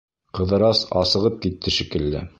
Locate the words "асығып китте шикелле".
1.03-2.29